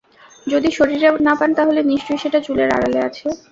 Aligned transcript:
যদি 0.47 0.69
শরীরে 0.71 1.07
না 1.19 1.33
পান, 1.35 1.49
তাহলে 1.57 1.81
নিশ্চয়ই 1.91 2.21
সেটা 2.23 2.39
চুলের 2.45 2.69
আড়ালে 2.71 2.99
আছে! 3.07 3.25